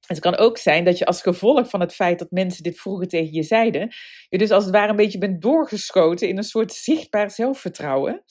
Het 0.07 0.19
kan 0.19 0.37
ook 0.37 0.59
zijn 0.59 0.85
dat 0.85 0.99
je 0.99 1.07
als 1.07 1.23
gevolg 1.23 1.69
van 1.71 1.81
het 1.81 1.95
feit 1.95 2.19
dat 2.19 2.31
mensen 2.31 2.63
dit 2.63 2.81
vroeger 2.81 3.09
tegen 3.09 3.33
je 3.33 3.43
zeiden, 3.43 3.93
je 4.29 4.39
dus 4.39 4.51
als 4.51 4.65
het 4.65 4.73
ware 4.73 4.91
een 4.91 4.97
beetje 4.97 5.19
bent 5.19 5.43
doorgeschoten 5.43 6.29
in 6.29 6.37
een 6.37 6.43
soort 6.43 6.73
zichtbaar 6.73 7.31
zelfvertrouwen. 7.31 8.25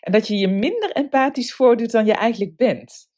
En 0.00 0.12
dat 0.12 0.26
je 0.26 0.36
je 0.36 0.48
minder 0.48 0.90
empathisch 0.90 1.54
voordoet 1.54 1.90
dan 1.90 2.06
je 2.06 2.12
eigenlijk 2.12 2.56
bent. 2.56 3.08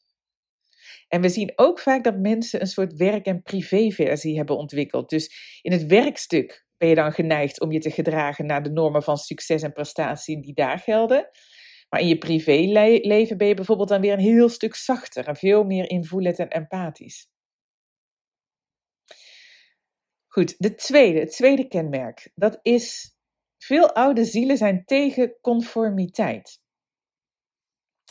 En 1.07 1.21
we 1.21 1.29
zien 1.29 1.51
ook 1.55 1.79
vaak 1.79 2.03
dat 2.03 2.17
mensen 2.17 2.61
een 2.61 2.67
soort 2.67 2.93
werk- 2.93 3.25
en 3.25 3.41
privéversie 3.41 4.37
hebben 4.37 4.57
ontwikkeld. 4.57 5.09
Dus 5.09 5.59
in 5.61 5.71
het 5.71 5.85
werkstuk 5.85 6.65
ben 6.77 6.89
je 6.89 6.95
dan 6.95 7.11
geneigd 7.11 7.61
om 7.61 7.71
je 7.71 7.79
te 7.79 7.91
gedragen 7.91 8.45
naar 8.45 8.63
de 8.63 8.71
normen 8.71 9.03
van 9.03 9.17
succes 9.17 9.61
en 9.61 9.73
prestatie 9.73 10.41
die 10.41 10.53
daar 10.53 10.79
gelden. 10.79 11.29
Maar 11.91 12.01
in 12.01 12.07
je 12.07 12.17
privéleven 12.17 13.37
ben 13.37 13.47
je 13.47 13.53
bijvoorbeeld 13.53 13.89
dan 13.89 14.01
weer 14.01 14.13
een 14.13 14.19
heel 14.19 14.49
stuk 14.49 14.75
zachter 14.75 15.27
en 15.27 15.35
veel 15.35 15.63
meer 15.63 15.89
invoelend 15.89 16.39
en 16.39 16.49
empathisch. 16.49 17.29
Goed, 20.27 20.55
de 20.57 20.75
tweede, 20.75 21.19
het 21.19 21.31
tweede 21.31 21.67
kenmerk, 21.67 22.31
dat 22.35 22.59
is 22.61 23.15
veel 23.57 23.93
oude 23.93 24.25
zielen 24.25 24.57
zijn 24.57 24.85
tegen 24.85 25.37
conformiteit. 25.41 26.61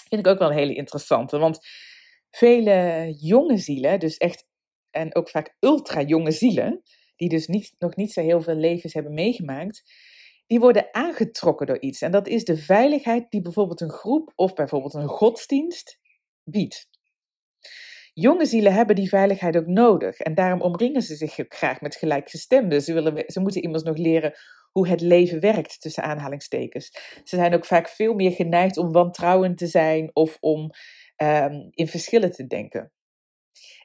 Vind 0.09 0.27
ik 0.27 0.33
ook 0.33 0.39
wel 0.39 0.51
een 0.51 0.57
hele 0.57 0.75
interessante, 0.75 1.39
want 1.39 1.59
vele 2.31 3.11
jonge 3.19 3.59
zielen, 3.59 4.01
dus 4.01 4.17
echt 4.17 4.47
en 4.91 5.15
ook 5.15 5.31
vaak 5.31 5.57
ultra 5.61 6.03
jonge 6.03 6.31
zielen, 6.31 6.83
die 7.17 7.29
dus 7.29 7.47
niet, 7.47 7.75
nog 7.79 7.97
niet 7.97 8.13
zo 8.13 8.21
heel 8.21 8.43
veel 8.43 8.57
levens 8.57 8.93
hebben 8.93 9.15
meegemaakt, 9.15 9.83
die 10.51 10.61
worden 10.61 10.89
aangetrokken 10.95 11.67
door 11.67 11.81
iets. 11.81 12.01
En 12.03 12.11
dat 12.11 12.29
is 12.29 12.45
de 12.45 12.57
veiligheid 12.57 13.31
die 13.31 13.43
bijvoorbeeld 13.43 13.81
een 13.81 13.91
groep 13.91 14.33
of 14.35 14.55
bijvoorbeeld 14.55 14.95
een 14.95 15.09
godsdienst 15.09 15.99
biedt. 16.45 16.89
Jonge 18.13 18.47
zielen 18.47 18.73
hebben 18.73 18.97
die 18.97 19.09
veiligheid 19.09 19.57
ook 19.57 19.67
nodig 19.67 20.19
en 20.19 20.35
daarom 20.35 20.61
omringen 20.61 21.03
ze 21.03 21.15
zich 21.15 21.35
graag 21.49 21.81
met 21.81 21.97
gelijkgestemden. 21.97 22.83
Ze, 22.83 22.93
willen, 22.93 23.25
ze 23.27 23.41
moeten 23.41 23.63
immers 23.63 23.83
nog 23.83 23.97
leren 23.97 24.33
hoe 24.73 24.89
het 24.89 25.01
leven 25.01 25.41
werkt, 25.41 25.81
tussen 25.81 26.03
aanhalingstekens. 26.03 26.91
Ze 27.25 27.37
zijn 27.37 27.55
ook 27.55 27.65
vaak 27.65 27.89
veel 27.89 28.15
meer 28.15 28.33
geneigd 28.33 28.77
om 28.77 28.93
wantrouwend 28.93 29.59
te 29.59 29.67
zijn 29.67 30.11
of 30.13 30.37
om 30.41 30.71
um, 31.17 31.69
in 31.71 31.89
verschillen 31.89 32.33
te 32.33 32.47
denken. 32.47 32.93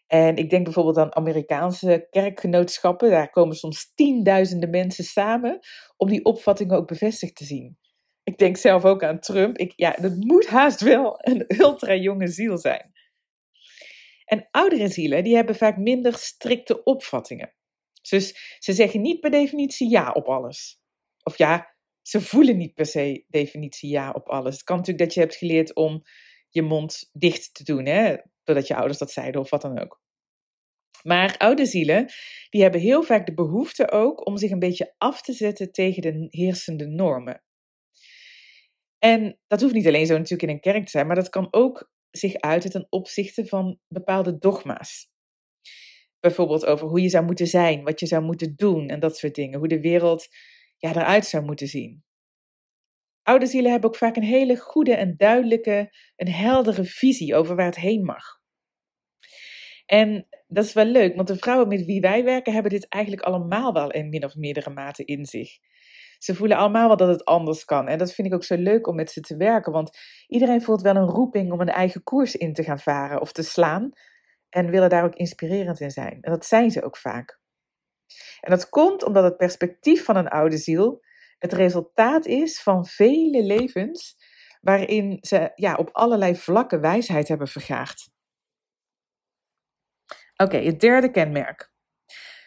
En 0.07 0.35
ik 0.35 0.49
denk 0.49 0.63
bijvoorbeeld 0.63 0.97
aan 0.97 1.15
Amerikaanse 1.15 2.07
kerkgenootschappen. 2.09 3.09
Daar 3.09 3.29
komen 3.29 3.55
soms 3.55 3.93
tienduizenden 3.93 4.69
mensen 4.69 5.03
samen 5.03 5.59
om 5.97 6.09
die 6.09 6.25
opvattingen 6.25 6.75
ook 6.75 6.87
bevestigd 6.87 7.35
te 7.35 7.45
zien. 7.45 7.77
Ik 8.23 8.37
denk 8.37 8.57
zelf 8.57 8.85
ook 8.85 9.03
aan 9.03 9.19
Trump. 9.19 9.57
Ik, 9.57 9.73
ja, 9.75 9.91
dat 9.91 10.15
moet 10.15 10.47
haast 10.47 10.81
wel 10.81 11.15
een 11.17 11.45
ultra 11.47 11.95
jonge 11.95 12.27
ziel 12.27 12.57
zijn. 12.57 12.91
En 14.25 14.47
oudere 14.51 14.87
zielen 14.87 15.23
die 15.23 15.35
hebben 15.35 15.55
vaak 15.55 15.77
minder 15.77 16.13
strikte 16.13 16.83
opvattingen. 16.83 17.53
Dus 18.09 18.57
ze 18.59 18.73
zeggen 18.73 19.01
niet 19.01 19.19
per 19.19 19.31
definitie 19.31 19.89
ja 19.89 20.11
op 20.11 20.27
alles. 20.27 20.81
Of 21.23 21.37
ja, 21.37 21.75
ze 22.01 22.21
voelen 22.21 22.57
niet 22.57 22.73
per 22.73 22.85
se 22.85 23.25
definitie 23.27 23.89
ja 23.89 24.11
op 24.11 24.29
alles. 24.29 24.53
Het 24.53 24.63
kan 24.63 24.77
natuurlijk 24.77 25.05
dat 25.05 25.13
je 25.13 25.19
hebt 25.19 25.35
geleerd 25.35 25.75
om 25.75 26.03
je 26.49 26.61
mond 26.61 27.09
dicht 27.13 27.53
te 27.53 27.63
doen, 27.63 27.85
hè? 27.85 28.15
Doordat 28.45 28.67
je 28.67 28.75
ouders 28.75 28.97
dat 28.97 29.11
zeiden 29.11 29.41
of 29.41 29.49
wat 29.49 29.61
dan 29.61 29.79
ook. 29.79 30.01
Maar 31.03 31.37
oude 31.37 31.65
zielen, 31.65 32.11
die 32.49 32.61
hebben 32.61 32.81
heel 32.81 33.03
vaak 33.03 33.25
de 33.25 33.33
behoefte 33.33 33.91
ook 33.91 34.27
om 34.27 34.37
zich 34.37 34.51
een 34.51 34.59
beetje 34.59 34.93
af 34.97 35.21
te 35.21 35.33
zetten 35.33 35.71
tegen 35.71 36.01
de 36.01 36.27
heersende 36.29 36.87
normen. 36.87 37.43
En 38.99 39.39
dat 39.47 39.61
hoeft 39.61 39.73
niet 39.73 39.87
alleen 39.87 40.05
zo 40.05 40.13
natuurlijk 40.13 40.49
in 40.49 40.55
een 40.55 40.59
kerk 40.59 40.83
te 40.83 40.89
zijn, 40.89 41.07
maar 41.07 41.15
dat 41.15 41.29
kan 41.29 41.47
ook 41.51 41.91
zich 42.11 42.35
uiten 42.35 42.71
ten 42.71 42.87
opzichte 42.89 43.45
van 43.45 43.79
bepaalde 43.87 44.37
dogma's. 44.37 45.09
Bijvoorbeeld 46.19 46.65
over 46.65 46.87
hoe 46.87 47.01
je 47.01 47.09
zou 47.09 47.25
moeten 47.25 47.47
zijn, 47.47 47.83
wat 47.83 47.99
je 47.99 48.05
zou 48.05 48.23
moeten 48.23 48.53
doen 48.55 48.87
en 48.87 48.99
dat 48.99 49.17
soort 49.17 49.35
dingen. 49.35 49.59
Hoe 49.59 49.67
de 49.67 49.81
wereld 49.81 50.27
ja, 50.77 50.89
eruit 50.89 51.25
zou 51.25 51.43
moeten 51.45 51.67
zien. 51.67 52.03
Oude 53.21 53.45
zielen 53.45 53.71
hebben 53.71 53.89
ook 53.89 53.95
vaak 53.95 54.15
een 54.15 54.23
hele 54.23 54.57
goede 54.57 54.95
en 54.95 55.17
duidelijke, 55.17 55.95
een 56.15 56.31
heldere 56.31 56.83
visie 56.83 57.35
over 57.35 57.55
waar 57.55 57.65
het 57.65 57.75
heen 57.75 58.03
mag. 58.03 58.34
En 59.85 60.27
dat 60.47 60.63
is 60.65 60.73
wel 60.73 60.85
leuk, 60.85 61.15
want 61.15 61.27
de 61.27 61.37
vrouwen 61.37 61.67
met 61.67 61.85
wie 61.85 62.01
wij 62.01 62.23
werken 62.23 62.53
hebben 62.53 62.71
dit 62.71 62.87
eigenlijk 62.87 63.23
allemaal 63.23 63.73
wel 63.73 63.91
in 63.91 64.09
min 64.09 64.23
of 64.23 64.35
meerdere 64.35 64.69
mate 64.69 65.05
in 65.05 65.25
zich. 65.25 65.57
Ze 66.17 66.35
voelen 66.35 66.57
allemaal 66.57 66.87
wel 66.87 66.97
dat 66.97 67.07
het 67.07 67.25
anders 67.25 67.65
kan. 67.65 67.87
En 67.87 67.97
dat 67.97 68.13
vind 68.13 68.27
ik 68.27 68.33
ook 68.33 68.43
zo 68.43 68.55
leuk 68.55 68.87
om 68.87 68.95
met 68.95 69.11
ze 69.11 69.21
te 69.21 69.37
werken, 69.37 69.71
want 69.71 69.97
iedereen 70.27 70.61
voelt 70.61 70.81
wel 70.81 70.95
een 70.95 71.09
roeping 71.09 71.51
om 71.51 71.61
een 71.61 71.69
eigen 71.69 72.03
koers 72.03 72.35
in 72.35 72.53
te 72.53 72.63
gaan 72.63 72.79
varen 72.79 73.21
of 73.21 73.31
te 73.31 73.43
slaan. 73.43 73.91
En 74.49 74.69
willen 74.69 74.89
daar 74.89 75.03
ook 75.03 75.15
inspirerend 75.15 75.79
in 75.79 75.91
zijn. 75.91 76.17
En 76.21 76.31
dat 76.31 76.45
zijn 76.45 76.71
ze 76.71 76.83
ook 76.83 76.97
vaak. 76.97 77.39
En 78.41 78.51
dat 78.51 78.69
komt 78.69 79.03
omdat 79.03 79.23
het 79.23 79.37
perspectief 79.37 80.05
van 80.05 80.15
een 80.15 80.27
oude 80.27 80.57
ziel 80.57 81.03
het 81.39 81.53
resultaat 81.53 82.25
is 82.25 82.61
van 82.61 82.85
vele 82.85 83.43
levens 83.43 84.15
waarin 84.61 85.17
ze 85.21 85.51
ja, 85.55 85.75
op 85.75 85.89
allerlei 85.91 86.35
vlakken 86.35 86.81
wijsheid 86.81 87.27
hebben 87.27 87.47
vergaard. 87.47 88.13
Oké, 90.37 90.57
het 90.57 90.79
derde 90.79 91.11
kenmerk. 91.11 91.71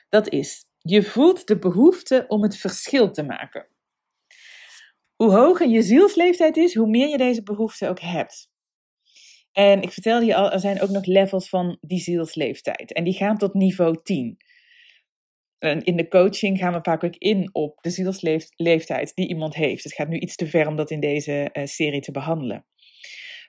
Dat 0.09 0.29
is, 0.29 0.65
je 0.79 1.03
voelt 1.03 1.47
de 1.47 1.59
behoefte 1.59 2.25
om 2.29 2.43
het 2.43 2.57
verschil 2.57 3.11
te 3.11 3.23
maken. 3.23 3.69
Hoe 5.17 5.31
hoger 5.31 5.69
je 5.69 5.83
zielsleeftijd 5.83 6.57
is, 6.57 6.75
hoe 6.75 6.89
meer 6.89 7.09
je 7.09 7.19
deze 7.19 7.43
behoefte 7.43 7.89
ook 7.89 8.01
hebt. 8.01 8.51
En 9.53 9.83
ik 9.83 9.93
vertelde 9.93 10.27
je 10.27 10.35
al, 10.35 10.53
er 10.53 10.61
zijn 10.61 10.81
ook 10.81 10.89
nog 10.89 11.07
levels 11.07 11.49
van 11.49 11.79
die 11.81 12.01
zielsleeftijd. 12.01 12.93
En 12.93 13.05
die 13.05 13.13
gaan 13.13 13.39
tot 13.39 13.55
niveau 13.55 14.03
10. 14.03 14.37
En 15.59 15.85
in 15.85 15.97
de 15.97 16.09
coaching 16.09 16.59
gaan 16.59 16.73
we 16.73 16.79
vaak 16.83 17.05
ook 17.05 17.17
in 17.17 17.49
op 17.53 17.79
de 17.81 17.91
zielsleeftijd 17.91 19.15
die 19.15 19.29
iemand 19.29 19.55
heeft. 19.55 19.85
Het 19.85 19.95
gaat 19.95 20.09
nu 20.09 20.19
iets 20.19 20.37
te 20.37 20.47
ver 20.47 20.67
om 20.67 20.77
dat 20.77 20.91
in 20.91 21.01
deze 21.01 21.51
uh, 21.53 21.65
serie 21.65 22.01
te 22.01 22.11
behandelen. 22.11 22.67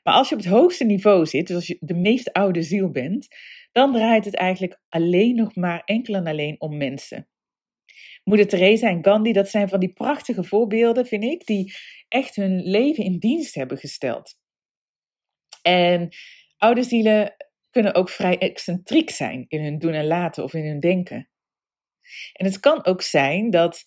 Maar 0.03 0.13
als 0.13 0.29
je 0.29 0.36
op 0.36 0.41
het 0.41 0.51
hoogste 0.51 0.84
niveau 0.84 1.25
zit, 1.25 1.48
dus 1.48 1.55
als 1.55 1.67
je 1.67 1.77
de 1.79 1.93
meest 1.93 2.34
oude 2.34 2.62
ziel 2.62 2.91
bent, 2.91 3.27
dan 3.71 3.93
draait 3.93 4.25
het 4.25 4.35
eigenlijk 4.35 4.81
alleen 4.89 5.35
nog 5.35 5.55
maar 5.55 5.81
enkel 5.85 6.13
en 6.15 6.27
alleen 6.27 6.61
om 6.61 6.77
mensen. 6.77 7.27
Moeder 8.23 8.47
Teresa 8.47 8.89
en 8.89 9.03
Gandhi, 9.03 9.31
dat 9.31 9.49
zijn 9.49 9.69
van 9.69 9.79
die 9.79 9.93
prachtige 9.93 10.43
voorbeelden, 10.43 11.05
vind 11.05 11.23
ik, 11.23 11.45
die 11.45 11.73
echt 12.07 12.35
hun 12.35 12.61
leven 12.61 13.03
in 13.03 13.19
dienst 13.19 13.55
hebben 13.55 13.77
gesteld. 13.77 14.38
En 15.61 16.09
oude 16.57 16.83
zielen 16.83 17.35
kunnen 17.69 17.93
ook 17.93 18.09
vrij 18.09 18.38
excentriek 18.38 19.09
zijn 19.09 19.45
in 19.47 19.63
hun 19.63 19.79
doen 19.79 19.93
en 19.93 20.07
laten 20.07 20.43
of 20.43 20.53
in 20.53 20.65
hun 20.65 20.79
denken. 20.79 21.29
En 22.33 22.45
het 22.45 22.59
kan 22.59 22.85
ook 22.85 23.01
zijn 23.01 23.49
dat, 23.49 23.83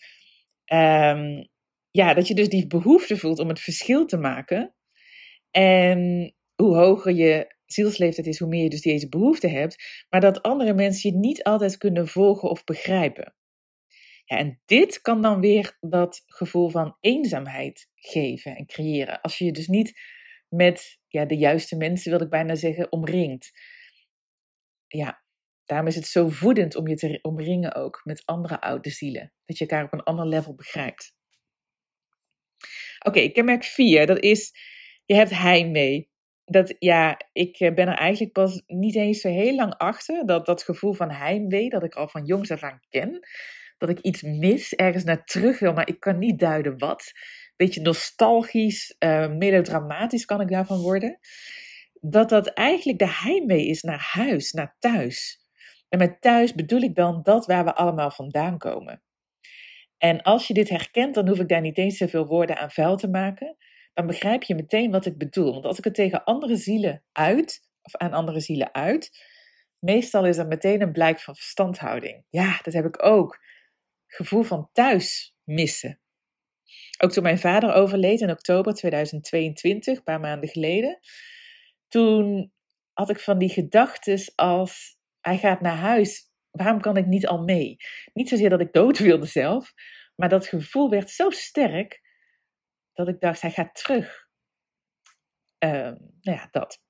um, 0.72 1.48
ja, 1.90 2.14
dat 2.14 2.28
je 2.28 2.34
dus 2.34 2.48
die 2.48 2.66
behoefte 2.66 3.16
voelt 3.16 3.38
om 3.38 3.48
het 3.48 3.60
verschil 3.60 4.06
te 4.06 4.16
maken. 4.16 4.74
En 5.50 6.34
hoe 6.54 6.76
hoger 6.76 7.12
je 7.12 7.51
zielsleeftijd 7.72 8.26
is, 8.26 8.38
hoe 8.38 8.48
meer 8.48 8.62
je 8.62 8.70
dus 8.70 8.82
deze 8.82 9.08
behoefte 9.08 9.48
hebt. 9.48 10.04
Maar 10.08 10.20
dat 10.20 10.42
andere 10.42 10.74
mensen 10.74 11.10
je 11.10 11.16
niet 11.16 11.42
altijd 11.42 11.76
kunnen 11.76 12.08
volgen 12.08 12.50
of 12.50 12.64
begrijpen. 12.64 13.34
Ja, 14.24 14.36
en 14.36 14.60
dit 14.64 15.00
kan 15.00 15.22
dan 15.22 15.40
weer 15.40 15.76
dat 15.80 16.22
gevoel 16.26 16.68
van 16.68 16.96
eenzaamheid 17.00 17.88
geven 17.94 18.56
en 18.56 18.66
creëren. 18.66 19.20
Als 19.20 19.38
je 19.38 19.44
je 19.44 19.52
dus 19.52 19.66
niet 19.66 20.00
met 20.48 20.98
ja, 21.08 21.24
de 21.24 21.36
juiste 21.36 21.76
mensen, 21.76 22.10
wil 22.10 22.20
ik 22.20 22.30
bijna 22.30 22.54
zeggen, 22.54 22.92
omringt. 22.92 23.50
Ja, 24.86 25.22
daarom 25.64 25.86
is 25.86 25.94
het 25.94 26.06
zo 26.06 26.28
voedend 26.28 26.76
om 26.76 26.88
je 26.88 26.94
te 26.94 27.18
omringen 27.22 27.74
ook 27.74 28.00
met 28.04 28.22
andere 28.24 28.60
oude 28.60 28.90
zielen. 28.90 29.32
Dat 29.44 29.58
je 29.58 29.66
elkaar 29.66 29.84
op 29.84 29.92
een 29.92 30.02
ander 30.02 30.26
level 30.26 30.54
begrijpt. 30.54 31.14
Oké, 32.98 33.18
okay, 33.18 33.30
kenmerk 33.30 33.64
4, 33.64 34.06
dat 34.06 34.18
is, 34.18 34.52
je 35.04 35.14
hebt 35.14 35.30
heimwee. 35.30 36.10
Dat, 36.44 36.74
ja, 36.78 37.20
ik 37.32 37.60
eh, 37.60 37.74
ben 37.74 37.88
er 37.88 37.98
eigenlijk 37.98 38.32
pas 38.32 38.62
niet 38.66 38.96
eens 38.96 39.20
zo 39.20 39.28
heel 39.28 39.54
lang 39.54 39.74
achter. 39.76 40.26
Dat, 40.26 40.46
dat 40.46 40.62
gevoel 40.62 40.92
van 40.92 41.10
heimwee, 41.10 41.68
dat 41.68 41.82
ik 41.82 41.94
al 41.94 42.08
van 42.08 42.24
jongs 42.24 42.50
af 42.50 42.62
aan 42.62 42.80
ken. 42.88 43.28
Dat 43.78 43.88
ik 43.88 44.00
iets 44.00 44.22
mis, 44.22 44.74
ergens 44.74 45.04
naar 45.04 45.24
terug 45.24 45.58
wil, 45.58 45.72
maar 45.72 45.88
ik 45.88 46.00
kan 46.00 46.18
niet 46.18 46.38
duiden 46.38 46.78
wat 46.78 47.12
beetje 47.62 47.80
nostalgisch, 47.80 48.96
uh, 48.98 49.28
melodramatisch 49.28 50.24
kan 50.24 50.40
ik 50.40 50.48
daarvan 50.48 50.80
worden. 50.80 51.18
Dat 52.00 52.28
dat 52.28 52.46
eigenlijk 52.46 52.98
de 52.98 53.08
heimwee 53.08 53.66
is 53.66 53.82
naar 53.82 54.08
huis, 54.12 54.52
naar 54.52 54.76
thuis. 54.78 55.40
En 55.88 55.98
met 55.98 56.20
thuis 56.20 56.54
bedoel 56.54 56.80
ik 56.80 56.94
dan 56.94 57.22
dat 57.22 57.46
waar 57.46 57.64
we 57.64 57.74
allemaal 57.74 58.10
vandaan 58.10 58.58
komen. 58.58 59.02
En 59.98 60.22
als 60.22 60.46
je 60.46 60.54
dit 60.54 60.68
herkent, 60.68 61.14
dan 61.14 61.28
hoef 61.28 61.38
ik 61.38 61.48
daar 61.48 61.60
niet 61.60 61.78
eens 61.78 61.96
zoveel 61.96 62.26
woorden 62.26 62.58
aan 62.58 62.70
vuil 62.70 62.96
te 62.96 63.08
maken. 63.08 63.56
Dan 63.94 64.06
begrijp 64.06 64.42
je 64.42 64.54
meteen 64.54 64.90
wat 64.90 65.06
ik 65.06 65.18
bedoel. 65.18 65.52
Want 65.52 65.64
als 65.64 65.78
ik 65.78 65.84
het 65.84 65.94
tegen 65.94 66.24
andere 66.24 66.56
zielen 66.56 67.04
uit, 67.12 67.68
of 67.82 67.96
aan 67.96 68.12
andere 68.12 68.40
zielen 68.40 68.74
uit, 68.74 69.10
meestal 69.78 70.26
is 70.26 70.36
dat 70.36 70.48
meteen 70.48 70.82
een 70.82 70.92
blijk 70.92 71.20
van 71.20 71.34
verstandhouding. 71.34 72.24
Ja, 72.30 72.60
dat 72.62 72.74
heb 72.74 72.84
ik 72.84 73.04
ook. 73.04 73.38
Gevoel 74.06 74.42
van 74.42 74.68
thuis 74.72 75.34
missen. 75.44 76.00
Ook 76.98 77.12
toen 77.12 77.22
mijn 77.22 77.38
vader 77.38 77.72
overleed 77.72 78.20
in 78.20 78.30
oktober 78.30 78.74
2022, 78.74 79.96
een 79.96 80.02
paar 80.02 80.20
maanden 80.20 80.48
geleden. 80.48 80.98
Toen 81.88 82.52
had 82.92 83.10
ik 83.10 83.20
van 83.20 83.38
die 83.38 83.48
gedachten 83.48 84.32
als 84.34 84.96
hij 85.20 85.38
gaat 85.38 85.60
naar 85.60 85.76
huis, 85.76 86.30
waarom 86.50 86.80
kan 86.80 86.96
ik 86.96 87.06
niet 87.06 87.26
al 87.26 87.42
mee? 87.42 87.76
Niet 88.12 88.28
zozeer 88.28 88.50
dat 88.50 88.60
ik 88.60 88.72
dood 88.72 88.98
wilde 88.98 89.26
zelf, 89.26 89.72
maar 90.16 90.28
dat 90.28 90.46
gevoel 90.46 90.90
werd 90.90 91.10
zo 91.10 91.30
sterk 91.30 92.01
dat 92.92 93.08
ik 93.08 93.20
dacht, 93.20 93.40
hij 93.40 93.50
gaat 93.50 93.74
terug. 93.74 94.28
Uh, 95.64 95.70
nou 96.20 96.38
ja, 96.38 96.48
dat. 96.50 96.80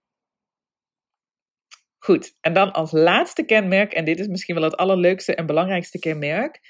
Goed, 1.99 2.37
en 2.41 2.53
dan 2.53 2.73
als 2.73 2.93
laatste 2.93 3.45
kenmerk, 3.45 3.93
en 3.93 4.05
dit 4.05 4.19
is 4.19 4.27
misschien 4.27 4.55
wel 4.55 4.65
het 4.65 4.77
allerleukste 4.77 5.35
en 5.35 5.47
belangrijkste 5.47 5.99
kenmerk. 5.99 6.61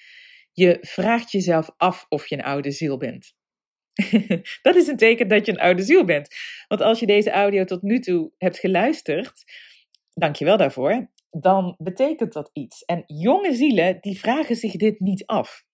Je 0.52 0.78
vraagt 0.80 1.30
jezelf 1.30 1.70
af 1.76 2.06
of 2.08 2.26
je 2.26 2.34
een 2.34 2.44
oude 2.44 2.70
ziel 2.70 2.96
bent. 2.96 3.34
dat 4.62 4.76
is 4.76 4.86
een 4.86 4.96
teken 4.96 5.28
dat 5.28 5.46
je 5.46 5.52
een 5.52 5.60
oude 5.60 5.82
ziel 5.82 6.04
bent. 6.04 6.28
Want 6.68 6.80
als 6.80 7.00
je 7.00 7.06
deze 7.06 7.30
audio 7.30 7.64
tot 7.64 7.82
nu 7.82 7.98
toe 7.98 8.32
hebt 8.38 8.58
geluisterd, 8.58 9.44
dank 10.14 10.36
je 10.36 10.44
wel 10.44 10.56
daarvoor, 10.56 11.10
dan 11.30 11.74
betekent 11.78 12.32
dat 12.32 12.50
iets. 12.52 12.84
En 12.84 13.02
jonge 13.06 13.54
zielen, 13.54 14.00
die 14.00 14.18
vragen 14.18 14.56
zich 14.56 14.72
dit 14.72 15.00
niet 15.00 15.26
af. 15.26 15.64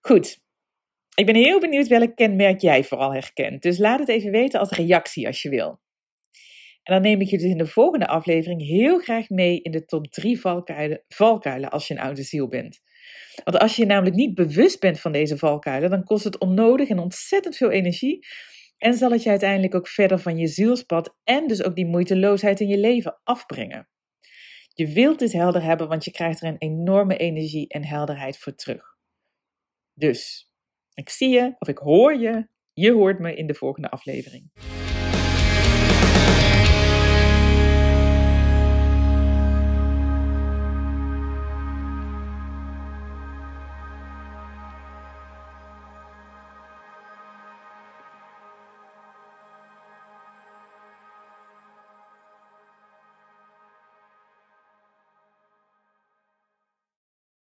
Goed, 0.00 0.40
ik 1.18 1.26
ben 1.26 1.34
heel 1.34 1.60
benieuwd 1.60 1.86
welk 1.86 2.16
kenmerk 2.16 2.60
jij 2.60 2.84
vooral 2.84 3.12
herkent. 3.12 3.62
Dus 3.62 3.78
laat 3.78 3.98
het 3.98 4.08
even 4.08 4.30
weten 4.30 4.60
als 4.60 4.70
reactie 4.70 5.26
als 5.26 5.42
je 5.42 5.48
wil. 5.48 5.80
En 6.82 6.94
dan 6.94 7.02
neem 7.02 7.20
ik 7.20 7.28
je 7.28 7.38
dus 7.38 7.50
in 7.50 7.58
de 7.58 7.66
volgende 7.66 8.06
aflevering 8.06 8.66
heel 8.66 8.98
graag 8.98 9.28
mee 9.28 9.60
in 9.62 9.70
de 9.70 9.84
top 9.84 10.06
3 10.06 10.40
valkuilen, 10.40 11.04
valkuilen 11.08 11.70
als 11.70 11.88
je 11.88 11.94
een 11.94 12.00
oude 12.00 12.22
ziel 12.22 12.48
bent. 12.48 12.80
Want 13.44 13.58
als 13.58 13.76
je 13.76 13.82
je 13.82 13.88
namelijk 13.88 14.16
niet 14.16 14.34
bewust 14.34 14.80
bent 14.80 15.00
van 15.00 15.12
deze 15.12 15.38
valkuilen, 15.38 15.90
dan 15.90 16.04
kost 16.04 16.24
het 16.24 16.38
onnodig 16.38 16.88
en 16.88 16.98
ontzettend 16.98 17.56
veel 17.56 17.70
energie. 17.70 18.26
En 18.76 18.94
zal 18.94 19.10
het 19.10 19.22
je 19.22 19.30
uiteindelijk 19.30 19.74
ook 19.74 19.88
verder 19.88 20.18
van 20.18 20.38
je 20.38 20.46
zielspad 20.46 21.16
en 21.24 21.46
dus 21.46 21.62
ook 21.62 21.76
die 21.76 21.86
moeiteloosheid 21.86 22.60
in 22.60 22.68
je 22.68 22.78
leven 22.78 23.20
afbrengen. 23.24 23.88
Je 24.74 24.92
wilt 24.92 25.18
dit 25.18 25.32
helder 25.32 25.62
hebben, 25.62 25.88
want 25.88 26.04
je 26.04 26.10
krijgt 26.10 26.42
er 26.42 26.48
een 26.48 26.58
enorme 26.58 27.16
energie 27.16 27.68
en 27.68 27.84
helderheid 27.84 28.38
voor 28.38 28.54
terug. 28.54 28.96
Dus, 29.94 30.47
ik 30.98 31.08
zie 31.08 31.28
je, 31.28 31.54
of 31.58 31.68
ik 31.68 31.78
hoor 31.78 32.14
je, 32.14 32.48
je 32.72 32.92
hoort 32.92 33.18
me 33.18 33.34
in 33.34 33.46
de 33.46 33.54
volgende 33.54 33.90
aflevering. 33.90 34.50